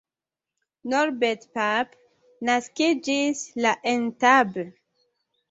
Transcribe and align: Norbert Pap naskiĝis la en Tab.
Norbert 0.93 1.45
Pap 1.57 1.91
naskiĝis 2.49 3.45
la 3.67 3.75
en 3.95 4.09
Tab. 4.27 4.59